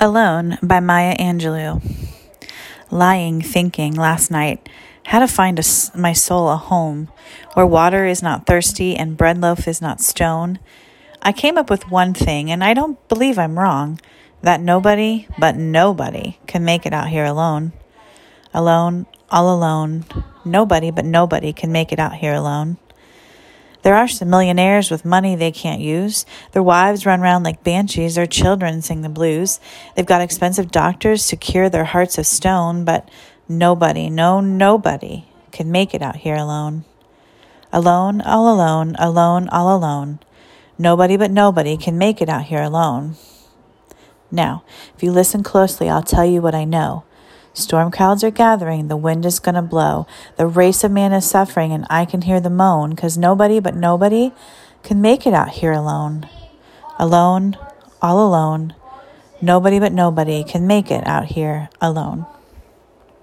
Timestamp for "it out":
16.86-17.08, 21.90-22.14, 35.94-36.16, 42.20-42.44, 55.26-55.50, 60.90-61.26